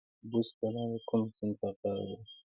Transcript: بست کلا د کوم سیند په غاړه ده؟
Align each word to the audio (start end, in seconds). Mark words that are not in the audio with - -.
بست 0.29 0.51
کلا 0.59 0.83
د 0.91 0.93
کوم 1.09 1.21
سیند 1.35 1.55
په 1.59 1.67
غاړه 1.81 2.03
ده؟ 2.09 2.17